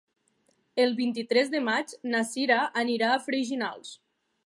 [0.85, 3.97] El vint-i-tres de maig na Cira anirà a Freginals.